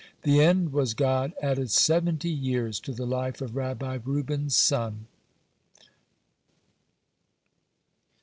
The 0.23 0.41
end 0.41 0.73
was 0.73 0.95
God 0.95 1.31
added 1.43 1.69
seventy 1.69 2.31
years 2.31 2.79
to 2.79 2.91
the 2.91 3.05
life 3.05 3.39
of 3.39 3.55
Rabbi 3.55 3.99
Reuben's 4.03 4.55
son. 4.55 5.05